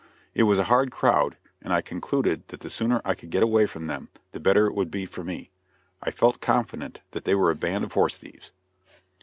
It 0.33 0.43
was 0.49 0.57
a 0.57 0.63
hard 0.63 0.89
crowd, 0.89 1.37
and 1.61 1.71
I 1.71 1.81
concluded 1.83 2.47
that 2.47 2.61
the 2.61 2.71
sooner 2.71 3.03
I 3.05 3.13
could 3.13 3.29
get 3.29 3.43
away 3.43 3.67
from 3.67 3.85
them 3.85 4.09
the 4.31 4.39
better 4.39 4.65
it 4.65 4.73
would 4.73 4.89
be 4.89 5.05
for 5.05 5.23
me. 5.23 5.51
I 6.01 6.09
felt 6.09 6.41
confident 6.41 7.01
that 7.11 7.23
they 7.23 7.35
were 7.35 7.51
a 7.51 7.55
band 7.55 7.83
of 7.83 7.93
horse 7.93 8.17
thieves. 8.17 8.51